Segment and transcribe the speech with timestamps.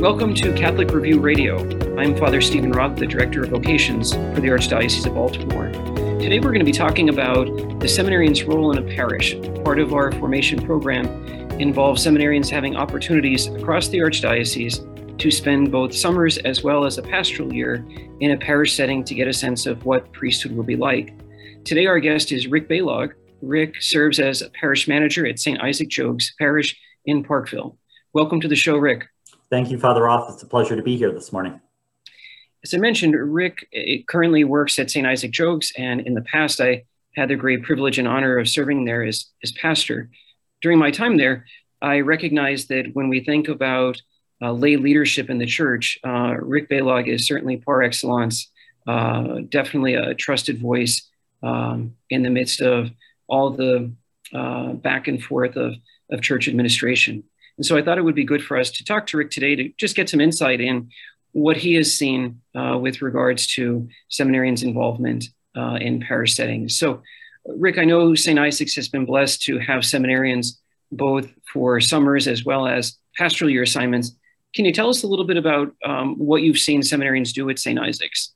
[0.00, 1.58] Welcome to Catholic Review Radio.
[1.98, 5.70] I'm Father Steven Roth, the Director of Vocations for the Archdiocese of Baltimore.
[6.18, 7.44] Today we're going to be talking about
[7.80, 9.34] the seminarian's role in a parish.
[9.62, 11.06] Part of our formation program
[11.60, 17.02] involves seminarians having opportunities across the Archdiocese to spend both summers as well as a
[17.02, 17.86] pastoral year
[18.20, 21.12] in a parish setting to get a sense of what priesthood will be like.
[21.66, 23.12] Today our guest is Rick Balog.
[23.42, 25.60] Rick serves as a parish manager at St.
[25.60, 27.76] Isaac Jogues Parish in Parkville.
[28.14, 29.06] Welcome to the show, Rick.
[29.50, 30.32] Thank you, Father Roth.
[30.32, 31.60] It's a pleasure to be here this morning.
[32.62, 33.66] As I mentioned, Rick
[34.06, 35.06] currently works at St.
[35.06, 36.84] Isaac Jogues, and in the past, I
[37.16, 40.08] had the great privilege and honor of serving there as, as pastor.
[40.62, 41.46] During my time there,
[41.82, 44.00] I recognized that when we think about
[44.40, 48.50] uh, lay leadership in the church, uh, Rick Balog is certainly par excellence,
[48.86, 51.08] uh, definitely a trusted voice
[51.42, 52.90] um, in the midst of
[53.26, 53.92] all the
[54.32, 55.74] uh, back and forth of,
[56.10, 57.24] of church administration.
[57.56, 59.54] And so I thought it would be good for us to talk to Rick today
[59.56, 60.90] to just get some insight in
[61.32, 65.26] what he has seen uh, with regards to seminarians' involvement
[65.56, 66.78] uh, in parish settings.
[66.78, 67.02] So,
[67.46, 68.38] Rick, I know St.
[68.38, 70.58] Isaac's has been blessed to have seminarians
[70.92, 74.12] both for summers as well as pastoral year assignments.
[74.54, 77.58] Can you tell us a little bit about um, what you've seen seminarians do at
[77.58, 77.78] St.
[77.78, 78.32] Isaac's?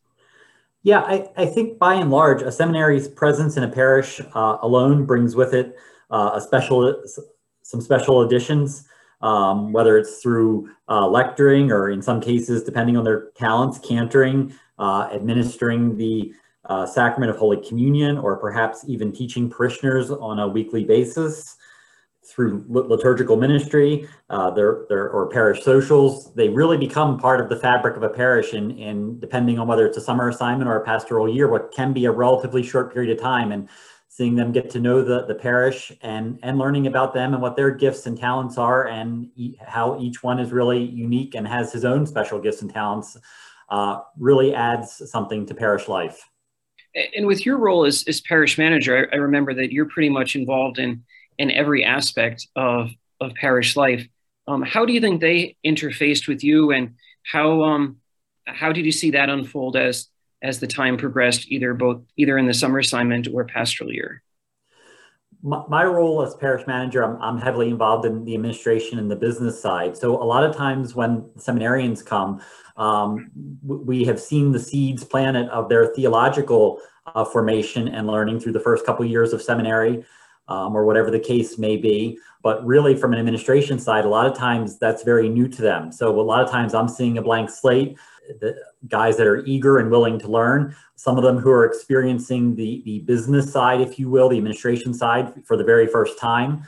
[0.83, 5.07] Yeah, I, I, think by and large, a seminary's presence in a parish uh, alone
[5.07, 5.75] brings with it
[6.11, 7.03] uh, a special,
[7.62, 8.87] some special additions
[9.25, 14.55] um, whether it's through uh, lecturing or in some cases, depending on their talents, cantoring,
[14.79, 16.33] uh, administering the
[16.67, 21.57] uh, sacrament of Holy Communion, or perhaps even teaching parishioners on a weekly basis
[22.27, 26.33] through liturgical ministry uh, their, their, or parish socials.
[26.34, 29.86] They really become part of the fabric of a parish and, and depending on whether
[29.86, 33.14] it's a summer assignment or a pastoral year, what can be a relatively short period
[33.14, 33.52] of time.
[33.52, 33.68] And
[34.17, 37.57] seeing them get to know the, the parish and, and learning about them and what
[37.57, 41.73] their gifts and talents are and e- how each one is really unique and has
[41.73, 43.17] his own special gifts and talents
[43.70, 46.29] uh, really adds something to parish life.
[47.17, 50.36] And with your role as, as parish manager, I, I remember that you're pretty much
[50.36, 51.02] involved in,
[51.39, 54.07] in every aspect of, of parish life.
[54.46, 56.95] Um, how do you think they interfaced with you and
[57.25, 57.96] how, um,
[58.46, 60.07] how did you see that unfold as
[60.45, 64.23] as the time progressed, either both either in the summer assignment or pastoral year?
[65.43, 69.61] My, role as parish manager, I'm, I'm heavily involved in the administration and the business
[69.61, 69.95] side.
[69.95, 72.41] So a lot of times when seminarians come,
[72.79, 73.31] um,
[73.63, 76.81] we have seen the seeds planted of their theological
[77.15, 80.05] uh, formation and learning through the first couple years of seminary.
[80.47, 82.19] Um, or whatever the case may be.
[82.43, 85.91] But really, from an administration side, a lot of times that's very new to them.
[85.91, 87.97] So, a lot of times I'm seeing a blank slate
[88.40, 88.57] the
[88.89, 92.83] guys that are eager and willing to learn, some of them who are experiencing the,
[92.85, 96.63] the business side, if you will, the administration side for the very first time,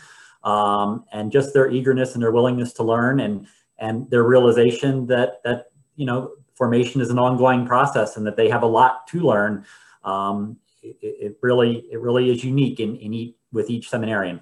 [0.45, 3.47] um, and just their eagerness and their willingness to learn and,
[3.78, 5.66] and their realization that, that,
[5.97, 9.65] you know, formation is an ongoing process and that they have a lot to learn.
[10.05, 14.41] Um, it, it, really, it really is unique in, in each, with each seminarian.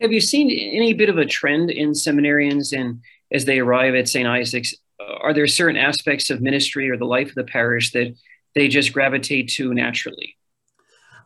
[0.00, 3.00] Have you seen any bit of a trend in seminarians and
[3.32, 4.26] as they arrive at St.
[4.26, 8.16] Isaac's are there certain aspects of ministry or the life of the parish that
[8.54, 10.36] they just gravitate to naturally?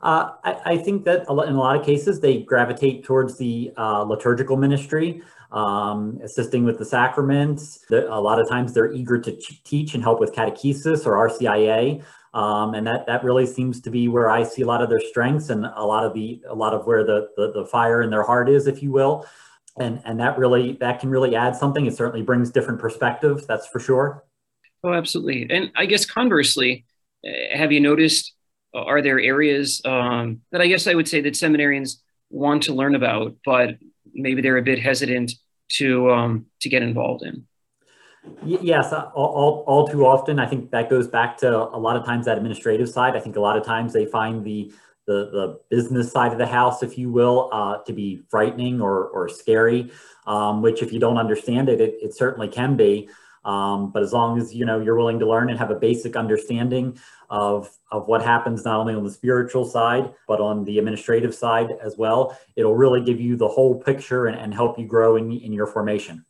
[0.02, 4.02] Uh, I, I, think that in a lot of cases they gravitate towards the uh,
[4.02, 5.22] liturgical ministry,
[5.52, 7.84] um, assisting with the sacraments.
[7.90, 9.32] A lot of times they're eager to
[9.64, 12.02] teach and help with catechesis or RCIA.
[12.32, 15.00] Um, and that that really seems to be where I see a lot of their
[15.00, 18.08] strengths and a lot of the a lot of where the the, the fire in
[18.08, 19.26] their heart is, if you will
[19.80, 21.86] and and that really that can really add something.
[21.86, 24.24] It certainly brings different perspectives that's for sure.
[24.82, 25.46] Oh absolutely.
[25.50, 26.84] And i guess conversely
[27.24, 28.34] eh, have you noticed
[28.74, 31.96] uh, are there areas um, that i guess i would say that seminarians
[32.30, 33.76] want to learn about but
[34.14, 35.32] maybe they're a bit hesitant
[35.72, 37.46] to um, to get involved in?
[38.44, 40.38] Yes all, all, all too often.
[40.38, 43.16] I think that goes back to a lot of times that administrative side.
[43.16, 44.72] I think a lot of times they find the
[45.06, 49.06] the, the business side of the house, if you will, uh, to be frightening or,
[49.06, 49.90] or scary,
[50.26, 53.08] um, which if you don't understand it, it, it certainly can be.
[53.44, 56.14] Um, but as long as you know you're willing to learn and have a basic
[56.14, 56.98] understanding
[57.30, 61.70] of of what happens not only on the spiritual side, but on the administrative side
[61.82, 62.38] as well.
[62.56, 65.66] It'll really give you the whole picture and, and help you grow in, in your
[65.66, 66.24] formation.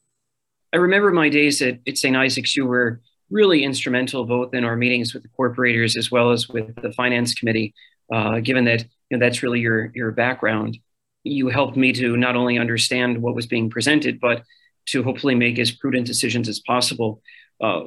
[0.72, 2.16] I remember my days at, at St.
[2.16, 6.48] Isaac's, you were really instrumental both in our meetings with the corporators as well as
[6.48, 7.74] with the finance committee,
[8.12, 10.78] uh, given that you know, that's really your, your background.
[11.22, 14.44] You helped me to not only understand what was being presented, but
[14.86, 17.22] to hopefully make as prudent decisions as possible.
[17.60, 17.84] Uh,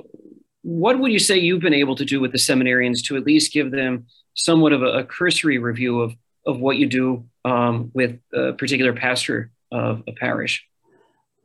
[0.62, 3.52] what would you say you've been able to do with the seminarians to at least
[3.52, 6.14] give them somewhat of a, a cursory review of,
[6.46, 10.66] of what you do um, with a particular pastor of a parish?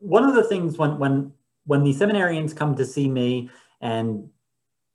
[0.01, 1.33] One of the things when, when,
[1.67, 4.29] when the seminarians come to see me and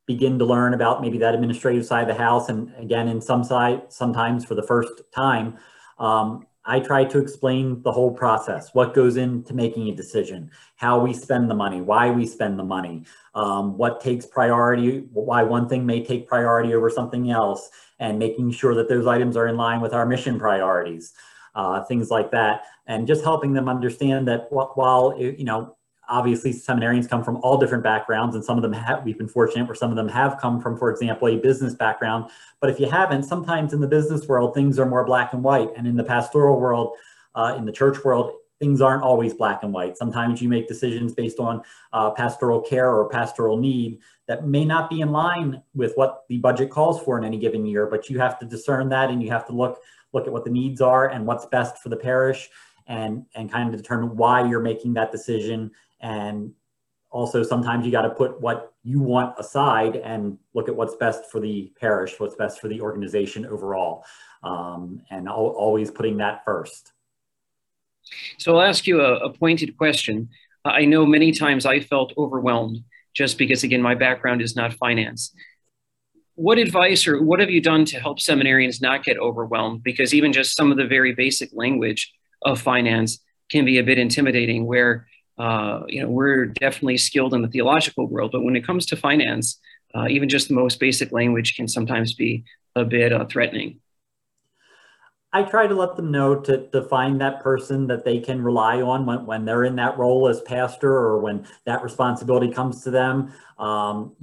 [0.05, 3.43] begin to learn about maybe that administrative side of the house, and again, in some
[3.43, 5.57] side, sometimes for the first time,
[5.99, 10.99] um, I try to explain the whole process, what goes into making a decision, how
[10.99, 13.03] we spend the money, why we spend the money,
[13.35, 17.69] um, what takes priority, why one thing may take priority over something else,
[17.99, 21.13] and making sure that those items are in line with our mission priorities,
[21.55, 22.63] uh, things like that.
[22.87, 25.75] And just helping them understand that while, you know,
[26.09, 29.67] obviously seminarians come from all different backgrounds and some of them have we've been fortunate
[29.67, 32.29] where some of them have come from for example a business background.
[32.59, 35.69] But if you haven't sometimes in the business world things are more black and white.
[35.75, 36.95] And in the pastoral world
[37.35, 39.97] uh, in the church world things aren't always black and white.
[39.97, 41.61] Sometimes you make decisions based on
[41.91, 46.37] uh, pastoral care or pastoral need that may not be in line with what the
[46.37, 49.29] budget calls for in any given year but you have to discern that and you
[49.29, 49.79] have to look
[50.13, 52.49] look at what the needs are and what's best for the parish
[52.87, 55.71] and and kind of determine why you're making that decision
[56.03, 56.51] and
[57.09, 61.31] also sometimes you got to put what you want aside and look at what's best
[61.31, 64.05] for the parish what's best for the organization overall.
[64.43, 66.91] Um, and al- always putting that first.
[68.37, 70.29] So i'll ask you a, a pointed question.
[70.65, 72.83] I know many times i felt overwhelmed
[73.13, 75.33] just because again my background is not finance.
[76.35, 79.83] What advice or what have you done to help seminarians not get overwhelmed?
[79.83, 82.11] Because even just some of the very basic language
[82.41, 83.19] of finance
[83.49, 85.05] can be a bit intimidating where
[85.37, 88.95] uh, you know, we're definitely skilled in the theological world, but when it comes to
[88.95, 89.59] finance,
[89.95, 92.43] uh, even just the most basic language can sometimes be
[92.75, 93.79] a bit uh, threatening.
[95.35, 98.81] I try to let them know to, to find that person that they can rely
[98.81, 102.91] on when, when they're in that role as pastor or when that responsibility comes to
[102.91, 103.33] them.
[103.57, 104.13] Um,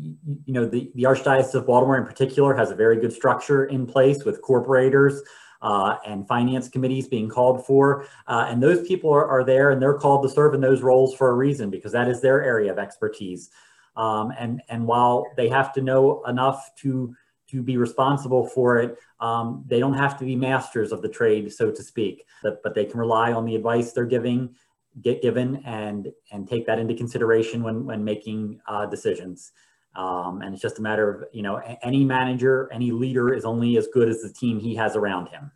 [0.44, 3.86] you, know, the, the Archdiocese of Baltimore in particular has a very good structure in
[3.86, 5.18] place with corporators
[5.62, 8.06] uh, and finance committees being called for.
[8.26, 11.14] Uh, and those people are, are, there and they're called to serve in those roles
[11.14, 13.50] for a reason because that is their area of expertise.
[13.96, 17.14] Um, and, and while they have to know enough to,
[17.48, 21.52] to be responsible for it, um, they don't have to be masters of the trade,
[21.52, 24.54] so to speak, but, but they can rely on the advice they're giving,
[25.02, 29.52] get given and, and take that into consideration when, when making uh, decisions.
[29.96, 33.76] Um, and it's just a matter of, you know, any manager, any leader is only
[33.76, 35.50] as good as the team he has around him.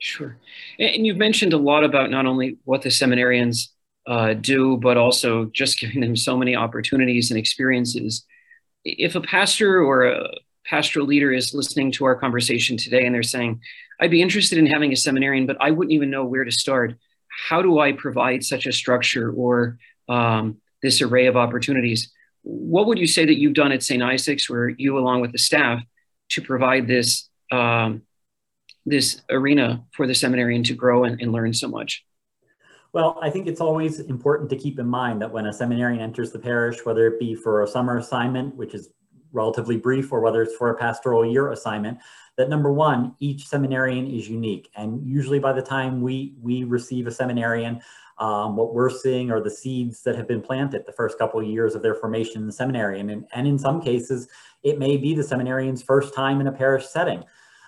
[0.00, 0.36] Sure.
[0.78, 3.68] And you've mentioned a lot about not only what the seminarians
[4.06, 8.24] uh, do, but also just giving them so many opportunities and experiences.
[8.84, 10.28] If a pastor or a
[10.64, 13.60] pastoral leader is listening to our conversation today and they're saying,
[14.00, 16.94] I'd be interested in having a seminarian, but I wouldn't even know where to start.
[17.28, 19.78] How do I provide such a structure or
[20.08, 22.12] um, this array of opportunities?
[22.42, 24.02] What would you say that you've done at St.
[24.02, 25.82] Isaac's, where you, along with the staff,
[26.30, 28.02] to provide this um,
[28.84, 32.04] this arena for the seminarian to grow and, and learn so much?
[32.92, 36.30] Well, I think it's always important to keep in mind that when a seminarian enters
[36.30, 38.90] the parish, whether it be for a summer assignment, which is
[39.32, 41.98] relatively brief, or whether it's for a pastoral year assignment,
[42.36, 44.70] that number one, each seminarian is unique.
[44.76, 47.80] And usually by the time we, we receive a seminarian,
[48.18, 51.46] um, what we're seeing are the seeds that have been planted the first couple of
[51.46, 53.00] years of their formation in the seminary.
[53.00, 54.28] And in, and in some cases,
[54.62, 57.24] it may be the seminarian's first time in a parish setting.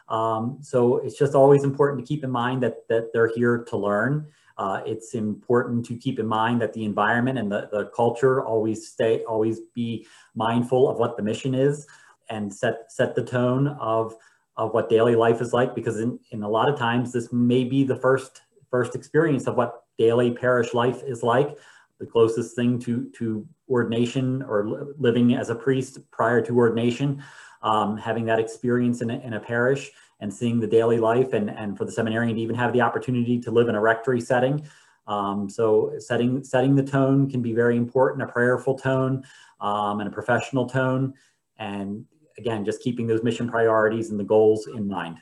[0.09, 3.77] Um, so it's just always important to keep in mind that, that they're here to
[3.77, 4.27] learn.
[4.57, 8.89] Uh, it's important to keep in mind that the environment and the, the culture always
[8.89, 11.87] stay, always be mindful of what the mission is
[12.31, 14.15] and set, set the tone of,
[14.57, 17.65] of what daily life is like, because in, in a lot of times this may
[17.65, 21.59] be the first, first experience of what daily parish life is like.
[21.99, 27.23] The closest thing to, to ordination or living as a priest prior to ordination,
[27.63, 29.91] um, having that experience in a, in a parish
[30.21, 33.39] and seeing the daily life and, and for the seminarian to even have the opportunity
[33.41, 34.67] to live in a rectory setting.
[35.07, 39.25] Um, so setting, setting the tone can be very important, a prayerful tone
[39.61, 41.15] um, and a professional tone.
[41.59, 42.07] And
[42.39, 45.19] again, just keeping those mission priorities and the goals in mind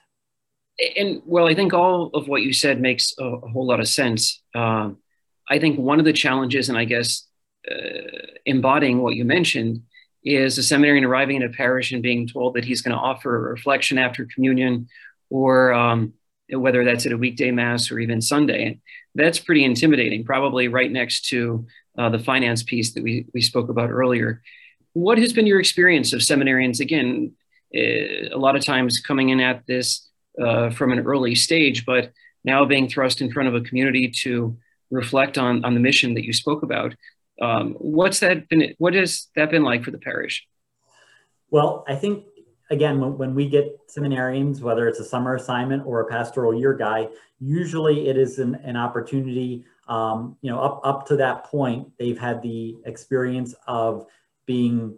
[0.97, 3.89] and well, I think all of what you said makes a, a whole lot of
[3.89, 4.43] sense.
[4.55, 4.91] Uh,
[5.49, 7.27] I think one of the challenges, and I guess
[7.71, 9.83] uh, embodying what you mentioned,
[10.25, 13.35] is a seminarian arriving in a parish and being told that he's going to offer
[13.35, 14.89] a reflection after communion,
[15.31, 16.13] or um,
[16.51, 18.81] whether that's at a weekday mass or even Sunday.
[19.15, 21.67] That's pretty intimidating, probably right next to
[21.99, 24.43] uh, the finance piece that we, we spoke about earlier.
[24.93, 26.81] What has been your experience of seminarians?
[26.81, 27.33] Again,
[27.75, 30.09] uh, a lot of times coming in at this
[30.41, 32.13] uh, from an early stage, but
[32.45, 34.57] now being thrust in front of a community to
[34.91, 36.95] reflect on, on the mission that you spoke about.
[37.43, 38.75] Um, what's that been?
[38.79, 40.47] What has that been like for the parish?
[41.51, 42.25] Well, I think
[42.71, 46.73] again, when, when we get seminarians, whether it's a summer assignment or a pastoral year
[46.73, 47.09] guy,
[47.41, 49.65] usually it is an, an opportunity.
[49.89, 54.07] Um, you know, up up to that point, they've had the experience of
[54.47, 54.97] being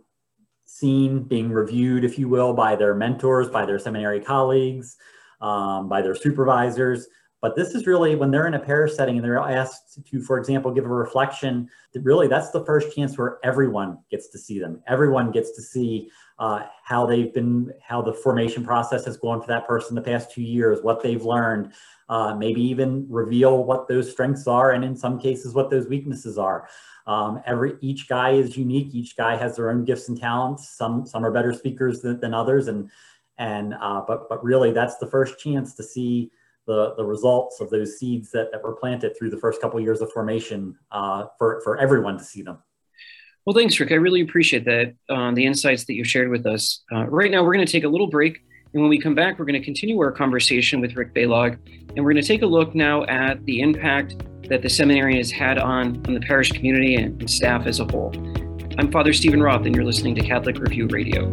[0.66, 4.96] seen, being reviewed, if you will, by their mentors, by their seminary colleagues,
[5.40, 7.06] um, by their supervisors.
[7.44, 10.38] But this is really when they're in a parish setting and they're asked to, for
[10.38, 14.58] example, give a reflection, that really that's the first chance where everyone gets to see
[14.58, 14.80] them.
[14.86, 19.48] Everyone gets to see uh, how they've been, how the formation process has gone for
[19.48, 21.74] that person the past two years, what they've learned,
[22.08, 26.38] uh, maybe even reveal what those strengths are, and in some cases, what those weaknesses
[26.38, 26.66] are.
[27.06, 28.94] Um, every each guy is unique.
[28.94, 30.70] Each guy has their own gifts and talents.
[30.70, 32.90] Some some are better speakers than, than others, and
[33.36, 36.30] and uh, but but really, that's the first chance to see
[36.66, 39.84] the, the results of those seeds that, that were planted through the first couple of
[39.84, 42.58] years of formation uh, for, for everyone to see them.
[43.44, 43.92] Well, thanks, Rick.
[43.92, 46.82] I really appreciate that, uh, the insights that you shared with us.
[46.90, 48.42] Uh, right now, we're going to take a little break.
[48.72, 51.58] And when we come back, we're going to continue our conversation with Rick Balog.
[51.94, 54.16] And we're going to take a look now at the impact
[54.48, 58.12] that the seminary has had on, on the parish community and staff as a whole.
[58.78, 61.32] I'm Father Steven Roth, and you're listening to Catholic Review Radio.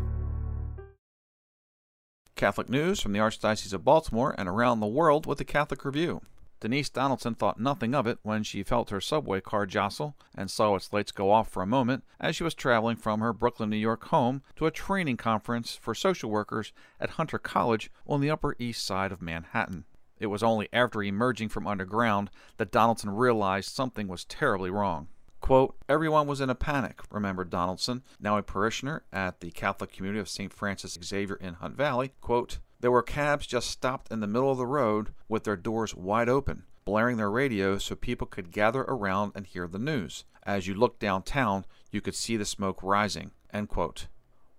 [2.41, 6.21] Catholic news from the Archdiocese of Baltimore and around the world with the Catholic Review.
[6.59, 10.73] Denise Donaldson thought nothing of it when she felt her subway car jostle and saw
[10.73, 13.77] its lights go off for a moment as she was traveling from her Brooklyn, New
[13.77, 18.55] York home to a training conference for social workers at Hunter College on the Upper
[18.57, 19.85] East Side of Manhattan.
[20.17, 25.09] It was only after emerging from underground that Donaldson realized something was terribly wrong.
[25.41, 30.21] Quote, Everyone was in a panic, remembered Donaldson, now a parishioner at the Catholic community
[30.21, 30.53] of St.
[30.53, 32.13] Francis Xavier in Hunt Valley.
[32.21, 35.95] Quote, There were cabs just stopped in the middle of the road with their doors
[35.95, 40.25] wide open, blaring their radios so people could gather around and hear the news.
[40.43, 43.31] As you looked downtown, you could see the smoke rising.
[43.51, 44.07] End quote.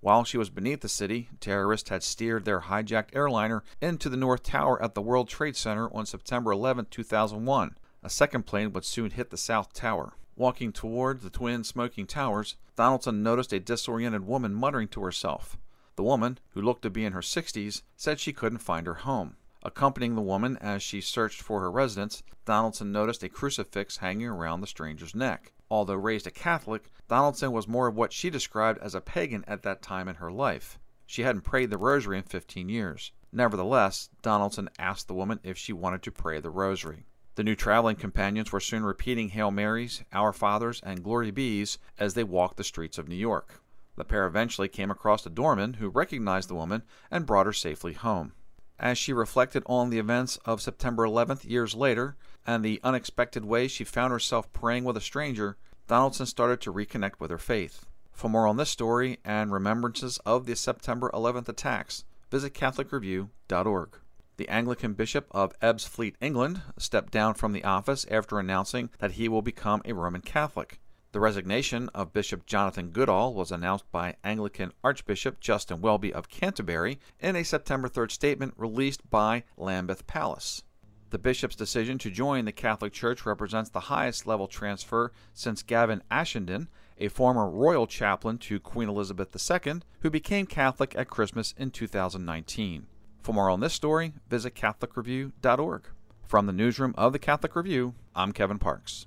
[0.01, 4.43] While she was beneath the city, terrorists had steered their hijacked airliner into the North
[4.43, 7.77] Tower at the World Trade Center on September 11, 2001.
[8.03, 10.15] A second plane would soon hit the South Tower.
[10.35, 15.59] Walking toward the twin smoking towers, Donaldson noticed a disoriented woman muttering to herself.
[15.97, 19.37] The woman, who looked to be in her 60s, said she couldn't find her home.
[19.63, 24.61] Accompanying the woman as she searched for her residence, Donaldson noticed a crucifix hanging around
[24.61, 25.53] the stranger's neck.
[25.71, 29.63] Although raised a Catholic, Donaldson was more of what she described as a pagan at
[29.63, 30.79] that time in her life.
[31.07, 33.13] She hadn't prayed the rosary in 15 years.
[33.31, 37.05] Nevertheless, Donaldson asked the woman if she wanted to pray the rosary.
[37.35, 42.13] The new traveling companions were soon repeating Hail Marys, Our Fathers, and Glory Be's as
[42.13, 43.63] they walked the streets of New York.
[43.97, 47.95] The pair eventually came across a doorman who recognized the woman and brought her safely
[47.95, 48.33] home.
[48.79, 53.67] As she reflected on the events of September 11th years later and the unexpected way
[53.67, 55.57] she found herself praying with a stranger,
[55.89, 57.87] Donaldson started to reconnect with her faith.
[58.13, 63.99] For more on this story and remembrances of the September 11th attacks, visit CatholicReview.org.
[64.39, 69.29] The Anglican Bishop of Ebbsfleet, England, stepped down from the office after announcing that he
[69.29, 70.81] will become a Roman Catholic.
[71.13, 76.99] The resignation of Bishop Jonathan Goodall was announced by Anglican Archbishop Justin Welby of Canterbury
[77.21, 80.63] in a September 3rd statement released by Lambeth Palace.
[81.11, 86.03] The bishop's decision to join the Catholic Church represents the highest level transfer since Gavin
[86.11, 91.71] Ashenden, a former royal chaplain to Queen Elizabeth II, who became Catholic at Christmas in
[91.71, 92.87] 2019.
[93.23, 95.83] For more on this story, visit CatholicReview.org.
[96.27, 99.07] From the newsroom of the Catholic Review, I'm Kevin Parks.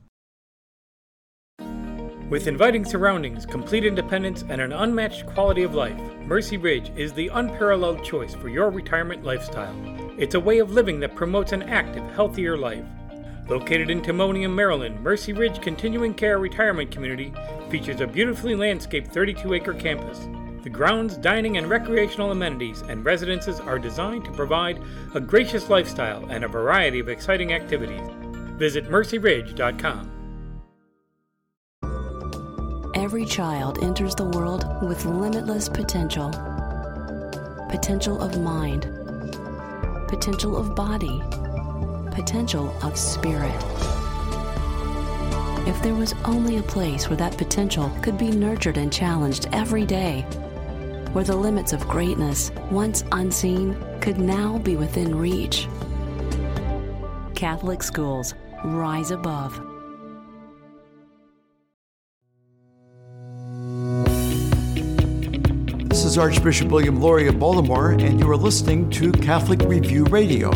[2.29, 7.27] With inviting surroundings, complete independence, and an unmatched quality of life, Mercy Ridge is the
[7.27, 9.75] unparalleled choice for your retirement lifestyle.
[10.17, 12.85] It's a way of living that promotes an active, healthier life.
[13.49, 17.33] Located in Timonium, Maryland, Mercy Ridge Continuing Care Retirement Community
[17.69, 20.27] features a beautifully landscaped 32 acre campus.
[20.65, 24.81] The grounds, dining, and recreational amenities and residences are designed to provide
[25.13, 28.01] a gracious lifestyle and a variety of exciting activities.
[28.57, 30.11] Visit mercyridge.com.
[32.95, 36.31] Every child enters the world with limitless potential
[37.69, 38.89] potential of mind,
[40.07, 41.21] potential of body,
[42.09, 43.53] potential of spirit.
[45.67, 49.85] If there was only a place where that potential could be nurtured and challenged every
[49.85, 50.25] day,
[51.15, 55.69] where the limits of greatness, once unseen, could now be within reach.
[57.33, 58.33] Catholic schools
[58.65, 59.53] rise above.
[65.87, 70.49] This is Archbishop William Lori of Baltimore, and you are listening to Catholic Review Radio.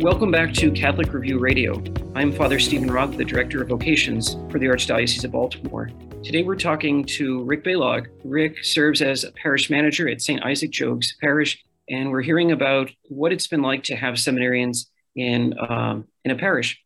[0.00, 1.80] Welcome back to Catholic Review Radio.
[2.16, 5.90] I'm Father Steven Roth, the Director of Vocations for the Archdiocese of Baltimore.
[6.22, 8.06] Today we're talking to Rick Balog.
[8.22, 10.40] Rick serves as a parish manager at St.
[10.44, 15.54] Isaac Jogues Parish, and we're hearing about what it's been like to have seminarians in,
[15.68, 16.80] um, in a parish.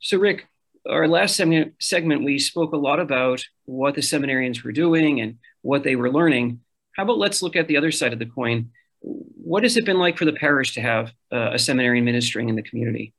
[0.00, 0.46] So, Rick,
[0.88, 5.36] our last segment, segment, we spoke a lot about what the seminarians were doing and
[5.60, 6.60] what they were learning.
[6.96, 8.70] How about let's look at the other side of the coin?
[9.00, 12.56] What has it been like for the parish to have uh, a seminarian ministering in
[12.56, 13.12] the community?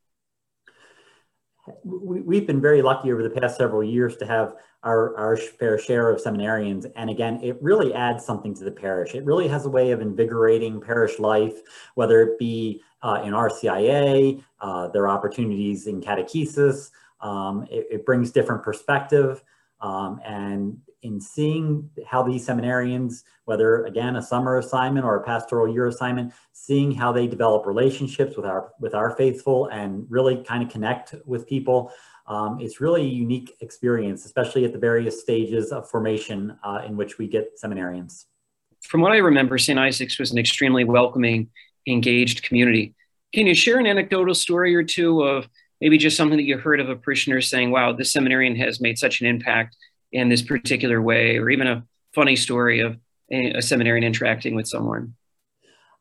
[1.84, 5.78] We, have been very lucky over the past several years to have our, our fair
[5.78, 6.92] share of seminarians.
[6.96, 9.14] And again, it really adds something to the parish.
[9.14, 11.54] It really has a way of invigorating parish life,
[11.94, 16.90] whether it be uh, in RCIA, uh, their opportunities in catechesis,
[17.22, 19.44] um, it, it, brings different perspective.
[19.80, 25.74] Um, and in seeing how these seminarians, whether again a summer assignment or a pastoral
[25.74, 30.64] year assignment, seeing how they develop relationships with our with our faithful and really kind
[30.64, 31.92] of connect with people,
[32.28, 36.96] um, it's really a unique experience, especially at the various stages of formation uh, in
[36.96, 38.26] which we get seminarians.
[38.84, 39.78] From what I remember, St.
[39.78, 41.50] Isaac's was an extremely welcoming,
[41.88, 42.96] engaged community.
[43.34, 45.48] Can you share an anecdotal story or two of
[45.80, 48.98] maybe just something that you heard of a parishioner saying, wow, this seminarian has made
[48.98, 49.76] such an impact
[50.12, 52.98] in this particular way, or even a funny story of
[53.32, 55.16] a, a seminarian interacting with someone?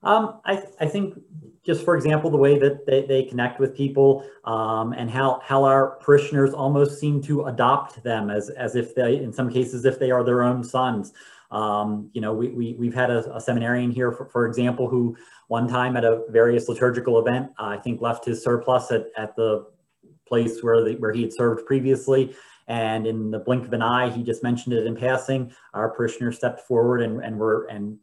[0.02, 1.18] Um, I, I think
[1.64, 5.64] just for example, the way that they, they connect with people um, and how, how
[5.64, 9.98] our parishioners almost seem to adopt them as, as if they, in some cases, if
[9.98, 11.12] they are their own sons.
[11.50, 15.16] Um, you know, we, we, we've had a, a seminarian here, for, for example, who
[15.48, 19.36] one time at a various liturgical event, uh, I think left his surplice at, at
[19.36, 19.66] the
[20.26, 22.34] place where, the, where he had served previously.
[22.70, 25.52] And in the blink of an eye, he just mentioned it in passing.
[25.74, 27.98] Our parishioner stepped forward and, and were and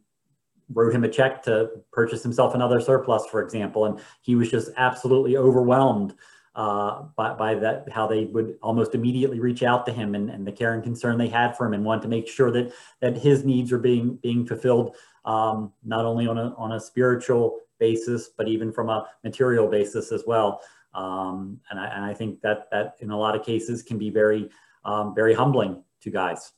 [0.74, 3.86] wrote him a check to purchase himself another surplice, for example.
[3.86, 6.14] And he was just absolutely overwhelmed
[6.54, 10.46] uh, by, by that, how they would almost immediately reach out to him and, and
[10.46, 13.16] the care and concern they had for him and want to make sure that, that
[13.16, 18.28] his needs are being, being fulfilled um, not only on a, on a spiritual basis,
[18.36, 20.60] but even from a material basis as well.
[20.94, 24.10] Um, and, I, and I think that that in a lot of cases can be
[24.10, 24.50] very,
[24.84, 26.52] um, very humbling to guys.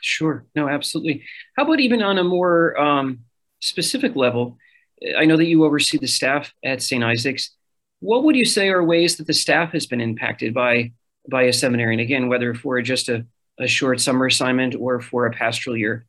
[0.00, 0.46] Sure.
[0.54, 1.24] No, absolutely.
[1.56, 3.20] How about even on a more um,
[3.60, 4.58] specific level?
[5.16, 7.02] I know that you oversee the staff at St.
[7.04, 7.50] Isaac's.
[8.00, 10.92] What would you say are ways that the staff has been impacted by
[11.28, 12.00] by a seminarian?
[12.00, 13.26] Again, whether for just a,
[13.58, 16.06] a short summer assignment or for a pastoral year,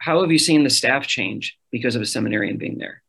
[0.00, 3.01] how have you seen the staff change because of a seminarian being there?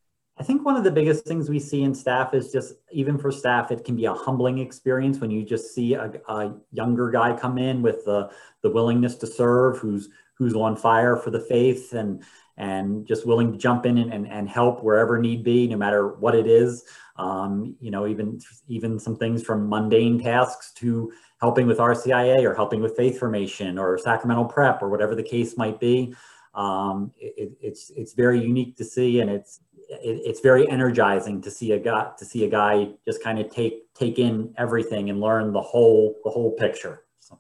[0.44, 3.32] I think one of the biggest things we see in staff is just, even for
[3.32, 7.34] staff, it can be a humbling experience when you just see a, a younger guy
[7.34, 8.30] come in with the,
[8.62, 12.26] the willingness to serve, who's who's on fire for the faith and
[12.58, 16.10] and just willing to jump in and, and, and help wherever need be, no matter
[16.10, 16.84] what it is.
[17.16, 22.54] Um, you know, even even some things from mundane tasks to helping with RCIA or
[22.54, 26.14] helping with faith formation or sacramental prep or whatever the case might be.
[26.54, 29.62] Um, it, it's it's very unique to see, and it's
[30.02, 33.50] it, it's very energizing to see a guy to see a guy just kind of
[33.50, 37.04] take take in everything and learn the whole the whole picture.
[37.20, 37.40] So.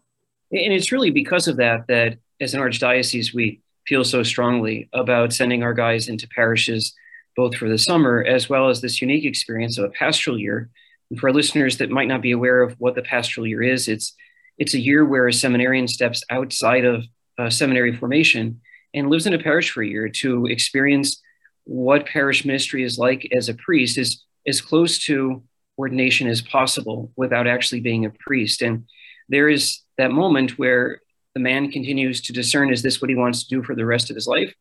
[0.52, 5.34] And it's really because of that that as an archdiocese we feel so strongly about
[5.34, 6.94] sending our guys into parishes
[7.36, 10.70] both for the summer as well as this unique experience of a pastoral year.
[11.10, 14.16] And for listeners that might not be aware of what the pastoral year is, it's
[14.58, 17.06] it's a year where a seminarian steps outside of
[17.40, 18.62] uh, seminary formation
[18.94, 21.23] and lives in a parish for a year to experience
[21.66, 25.44] what parish ministry is like as a priest is as close to
[25.78, 28.62] ordination as possible without actually being a priest.
[28.62, 28.86] And
[29.30, 31.02] there is that moment where
[31.34, 34.10] the man continues to discern is this what he wants to do for the rest
[34.10, 34.54] of his life?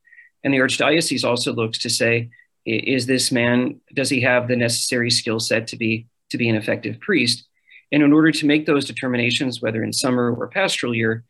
[0.44, 2.30] And the archdiocese also looks to say,
[2.64, 6.56] is this man, does he have the necessary skill set to be to be an
[6.56, 7.44] effective priest?
[7.90, 11.24] And in order to make those determinations, whether in summer or pastoral year,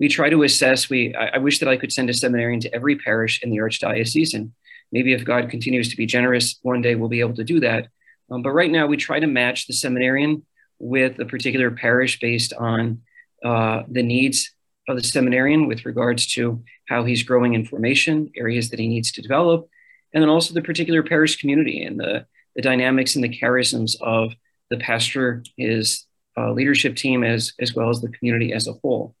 [0.00, 0.90] we try to assess.
[0.90, 3.58] We I, I wish that I could send a seminarian to every parish in the
[3.58, 4.52] archdiocese, and
[4.92, 7.88] maybe if God continues to be generous, one day we'll be able to do that.
[8.30, 10.44] Um, but right now, we try to match the seminarian
[10.78, 13.02] with a particular parish based on
[13.44, 14.52] uh, the needs
[14.88, 19.12] of the seminarian with regards to how he's growing in formation, areas that he needs
[19.12, 19.68] to develop,
[20.12, 22.26] and then also the particular parish community and the,
[22.56, 24.32] the dynamics and the charisms of
[24.70, 29.14] the pastor, his uh, leadership team, as, as well as the community as a whole.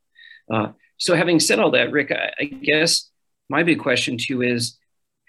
[0.50, 3.08] Uh, so, having said all that, Rick, I, I guess
[3.48, 4.78] my big question to you is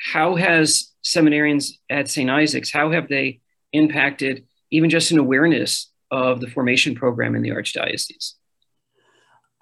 [0.01, 2.29] how has seminarians at St.
[2.29, 3.39] Isaac's, how have they
[3.73, 8.33] impacted even just an awareness of the formation program in the Archdiocese?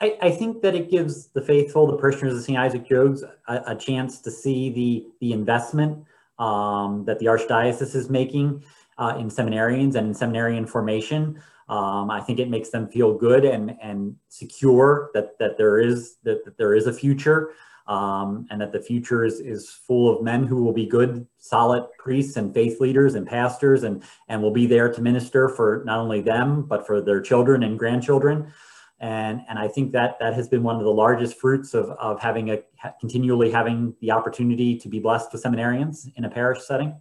[0.01, 2.57] I, I, think that it gives the faithful, the parishioners of St.
[2.57, 6.05] Isaac Jogues, a, a, chance to see the, the investment
[6.39, 8.63] um, that the Archdiocese is making
[8.97, 11.41] uh, in seminarians and in seminarian formation.
[11.67, 16.15] Um, I think it makes them feel good and, and secure that, that, there is,
[16.23, 17.51] that, that there is a future
[17.89, 21.87] um, and that the future is, is full of men who will be good, solid
[21.97, 25.97] priests and faith leaders and pastors and, and will be there to minister for not
[25.97, 28.53] only them, but for their children and grandchildren.
[28.99, 32.19] And, and I think that that has been one of the largest fruits of, of
[32.19, 32.61] having a
[32.99, 36.95] continually having the opportunity to be blessed with seminarians in a parish setting.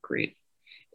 [0.00, 0.36] Great.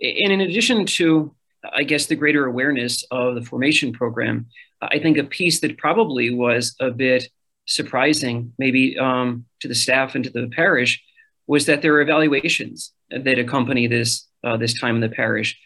[0.01, 1.35] And in addition to,
[1.71, 4.47] I guess, the greater awareness of the formation program,
[4.81, 7.29] I think a piece that probably was a bit
[7.67, 11.03] surprising, maybe um, to the staff and to the parish,
[11.45, 15.59] was that there are evaluations that accompany this uh, this time in the parish.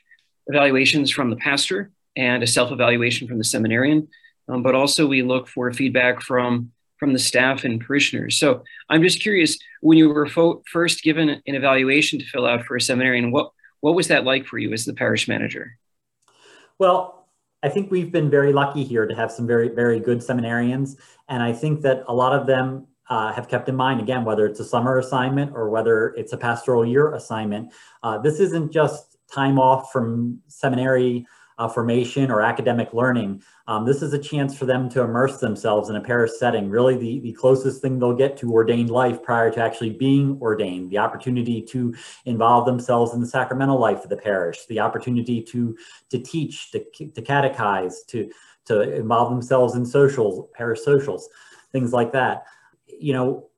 [0.48, 4.08] Evaluations from the pastor and a self-evaluation from the seminarian
[4.52, 8.38] um, but also we look for feedback from from the staff and parishioners.
[8.38, 12.64] So I'm just curious, when you were fo- first given an evaluation to fill out
[12.66, 15.78] for a seminarian, what what was that like for you as the parish manager?
[16.78, 17.21] Well,
[17.64, 20.98] I think we've been very lucky here to have some very very good seminarians,
[21.30, 24.46] and I think that a lot of them uh, have kept in mind again whether
[24.46, 27.74] it's a summer assignment or whether it's a pastoral year assignment.
[28.04, 31.26] Uh, this isn't just time off from seminary
[31.62, 33.44] uh, formation or academic learning.
[33.68, 36.98] Um, this is a chance for them to immerse themselves in a parish setting, really
[36.98, 40.98] the, the closest thing they'll get to ordained life prior to actually being ordained, the
[40.98, 41.94] opportunity to
[42.26, 45.78] involve themselves in the sacramental life of the parish, the opportunity to,
[46.10, 48.32] to teach, to, to catechize, to,
[48.66, 51.30] to involve themselves in socials, parish socials,
[51.72, 52.46] things like that.
[52.88, 53.50] You know,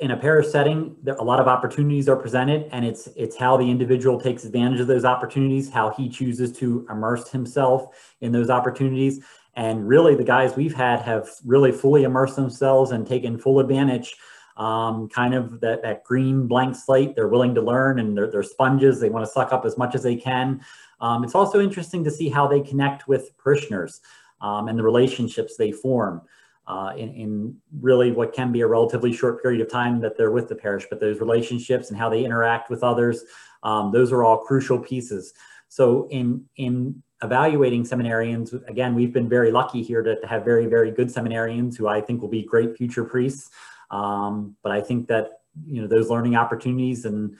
[0.00, 3.56] in a parish setting, there, a lot of opportunities are presented, and it's it's how
[3.56, 8.50] the individual takes advantage of those opportunities, how he chooses to immerse himself in those
[8.50, 9.24] opportunities.
[9.54, 14.16] And really, the guys we've had have really fully immersed themselves and taken full advantage.
[14.56, 17.16] Um, kind of that, that green blank slate.
[17.16, 19.00] They're willing to learn and they're, they're sponges.
[19.00, 20.64] They want to suck up as much as they can.
[21.00, 24.00] Um, it's also interesting to see how they connect with parishioners
[24.40, 26.22] um, and the relationships they form
[26.66, 30.30] uh, in, in, really what can be a relatively short period of time that they're
[30.30, 33.24] with the parish, but those relationships and how they interact with others,
[33.62, 35.34] um, those are all crucial pieces.
[35.68, 40.66] So in, in evaluating seminarians, again, we've been very lucky here to, to have very,
[40.66, 43.50] very good seminarians who I think will be great future priests.
[43.90, 47.36] Um, but I think that, you know, those learning opportunities and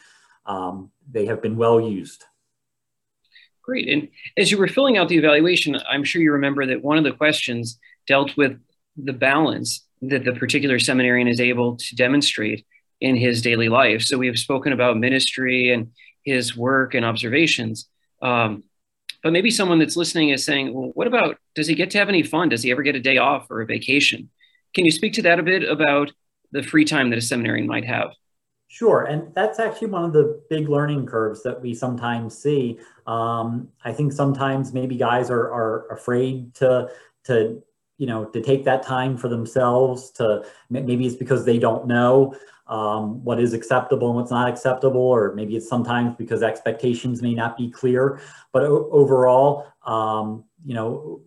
[0.47, 2.25] um, they have been well used.
[3.63, 3.89] Great.
[3.89, 7.05] And as you were filling out the evaluation, I'm sure you remember that one of
[7.05, 8.59] the questions dealt with
[8.97, 12.65] the balance that the particular seminarian is able to demonstrate
[13.01, 14.03] in his daily life.
[14.03, 15.91] So we have spoken about ministry and
[16.25, 17.89] his work and observations.
[18.23, 18.65] Um,
[19.23, 22.09] but maybe someone that's listening is saying, well, what about, does he get to have
[22.09, 22.51] any fun?
[22.51, 24.31] Does he ever get a day off or a vacation?
[24.75, 26.13] Can you speak to that a bit about
[26.53, 28.11] the free time that a seminarian might have?
[28.69, 32.79] Sure, and that's actually one of the big learning curves that we sometimes see.
[33.07, 36.91] Um, I think sometimes maybe guys are, are afraid to
[37.25, 37.63] to
[37.99, 42.35] you know to take that time for themselves to maybe it's because they don't know
[42.67, 47.35] um, what is acceptable and what's not acceptable or maybe it's sometimes because expectations may
[47.35, 48.21] not be clear.
[48.53, 51.21] But overall um, you know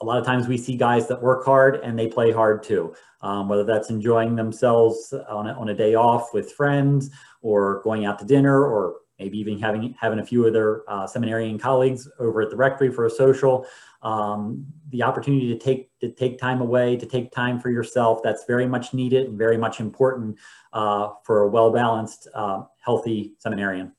[0.00, 2.94] a lot of times we see guys that work hard and they play hard too.
[3.20, 8.04] Um, whether that's enjoying themselves on a, on a day off with friends or going
[8.04, 12.08] out to dinner or maybe even having having a few of their uh, seminarian colleagues
[12.18, 13.66] over at the rectory for a social
[14.02, 18.20] um, the opportunity to take to take time away, to take time for yourself.
[18.22, 20.36] That's very much needed and very much important
[20.74, 23.92] uh, for a well balanced, uh, healthy seminarian.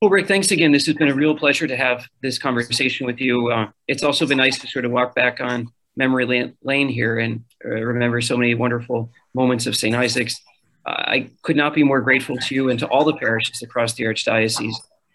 [0.00, 0.72] Well, Rick, thanks again.
[0.72, 3.50] This has been a real pleasure to have this conversation with you.
[3.50, 7.44] Uh, it's also been nice to sort of walk back on memory lane here and
[7.64, 9.96] uh, remember so many wonderful moments of St.
[9.96, 10.40] Isaac's.
[10.88, 14.04] I could not be more grateful to you and to all the parishes across the
[14.04, 14.74] Archdiocese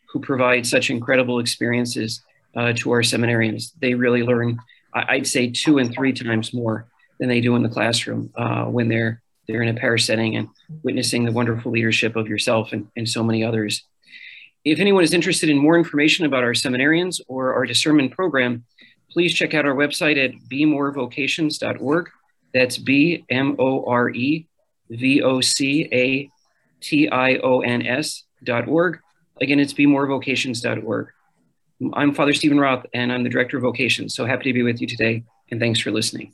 [0.09, 2.21] who provide such incredible experiences
[2.55, 3.71] uh, to our seminarians.
[3.81, 4.59] They really learn,
[4.93, 6.87] I'd say, two and three times more
[7.19, 10.47] than they do in the classroom uh, when they're they're in a parish setting and
[10.83, 13.83] witnessing the wonderful leadership of yourself and, and so many others.
[14.63, 18.63] If anyone is interested in more information about our seminarians or our discernment program,
[19.11, 22.09] please check out our website at bemorevocations.org.
[22.53, 24.47] That's B M O R E
[24.95, 26.29] V O C A
[26.81, 28.99] T I O N S dot org.
[29.41, 31.07] Again, it's bemorevocations.org.
[31.93, 34.15] I'm Father Steven Roth, and I'm the Director of Vocations.
[34.15, 36.33] So happy to be with you today, and thanks for listening.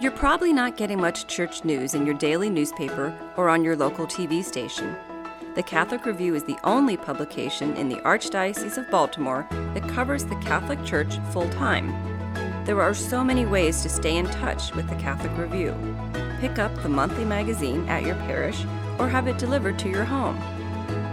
[0.00, 4.06] You're probably not getting much church news in your daily newspaper or on your local
[4.06, 4.96] TV station.
[5.54, 10.36] The Catholic Review is the only publication in the Archdiocese of Baltimore that covers the
[10.36, 12.11] Catholic Church full time.
[12.64, 15.74] There are so many ways to stay in touch with the Catholic Review.
[16.40, 18.64] Pick up the monthly magazine at your parish
[18.98, 20.38] or have it delivered to your home.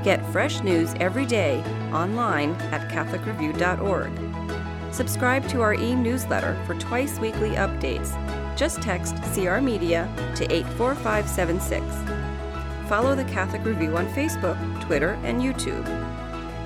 [0.04, 4.94] Get fresh news every day online at CatholicReview.org.
[4.94, 8.16] Subscribe to our e newsletter for twice weekly updates
[8.60, 12.90] just text CR Media to 84576.
[12.90, 15.86] Follow the Catholic Review on Facebook, Twitter, and YouTube.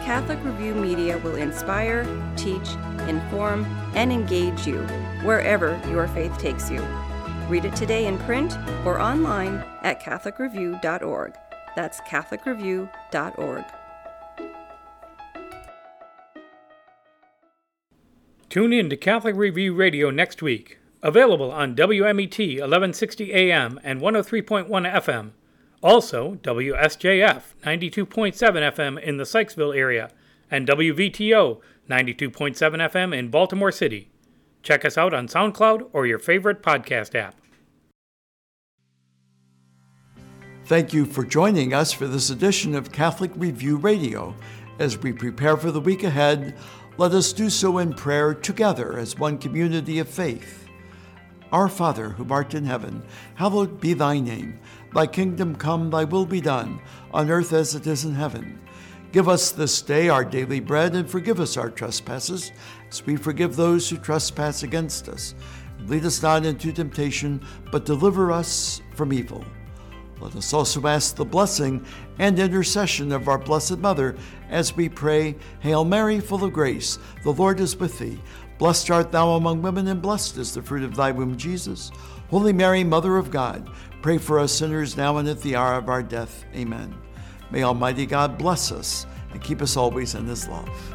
[0.03, 2.75] Catholic Review Media will inspire, teach,
[3.07, 3.63] inform,
[3.95, 4.79] and engage you
[5.23, 6.81] wherever your faith takes you.
[7.47, 11.35] Read it today in print or online at CatholicReview.org.
[11.75, 13.65] That's CatholicReview.org.
[18.49, 20.79] Tune in to Catholic Review Radio next week.
[21.01, 25.31] Available on WMET 1160 AM and 103.1 FM.
[25.83, 30.09] Also, WSJF 92.7 FM in the Sykesville area
[30.49, 34.09] and WVTO 92.7 FM in Baltimore City.
[34.61, 37.35] Check us out on SoundCloud or your favorite podcast app.
[40.65, 44.33] Thank you for joining us for this edition of Catholic Review Radio.
[44.79, 46.55] As we prepare for the week ahead,
[46.97, 50.62] let us do so in prayer together as one community of faith.
[51.53, 53.03] Our Father, who art in heaven,
[53.35, 54.59] hallowed be thy name.
[54.91, 56.81] Thy kingdom come, thy will be done,
[57.13, 58.59] on earth as it is in heaven.
[59.11, 62.51] Give us this day our daily bread, and forgive us our trespasses,
[62.89, 65.35] as we forgive those who trespass against us.
[65.85, 67.39] Lead us not into temptation,
[67.71, 69.45] but deliver us from evil.
[70.19, 71.85] Let us also ask the blessing
[72.17, 74.15] and intercession of our Blessed Mother
[74.49, 78.19] as we pray, Hail Mary, full of grace, the Lord is with thee.
[78.57, 81.91] Blessed art thou among women, and blessed is the fruit of thy womb, Jesus.
[82.29, 83.69] Holy Mary, Mother of God,
[84.01, 86.45] pray for us sinners now and at the hour of our death.
[86.55, 86.95] Amen.
[87.51, 90.92] May Almighty God bless us and keep us always in his love.